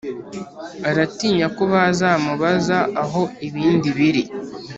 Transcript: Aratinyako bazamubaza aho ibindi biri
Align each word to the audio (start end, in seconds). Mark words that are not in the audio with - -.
Aratinyako 0.89 1.61
bazamubaza 1.73 2.77
aho 3.03 3.21
ibindi 3.47 3.87
biri 3.97 4.23